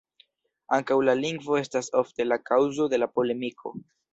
Ankaŭ 0.77 0.97
la 1.09 1.15
lingvo 1.19 1.59
estas 1.61 1.91
ofte 2.01 2.29
la 2.29 2.41
kaŭzo 2.51 2.91
de 2.95 3.05
polemiko. 3.19 3.79